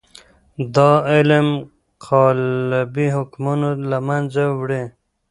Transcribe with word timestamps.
دا 0.75 0.91
علم 1.11 1.47
قالبي 2.07 3.07
حکمونه 3.15 3.69
له 3.89 3.97
منځه 4.07 4.43
وړي. 4.59 4.83